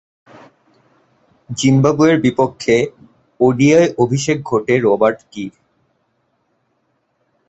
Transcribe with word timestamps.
জিম্বাবুয়ের 1.49 2.17
বিপক্ষে 2.21 2.75
ওডিআই 3.39 3.85
অভিষেক 3.97 4.37
ঘটে 4.43 4.73
রবার্ট 4.79 5.19
কী’র। 5.31 5.53